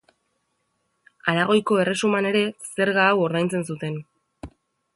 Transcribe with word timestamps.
Aragoiko 1.33 1.77
Erresuman 1.83 2.29
ere 2.31 2.41
zerga 2.71 3.05
hau 3.11 3.21
ordaintzen 3.27 3.69
zuten. 3.75 4.01